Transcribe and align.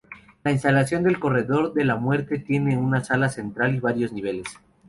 La 0.43 0.51
instalación 0.51 1.03
del 1.03 1.19
corredor 1.19 1.73
de 1.75 1.85
la 1.85 1.95
muerte 1.95 2.39
tiene 2.39 2.75
una 2.75 3.03
sala 3.03 3.29
central 3.29 3.75
y 3.75 3.79
varios 3.81 4.11
niveles. 4.11 4.47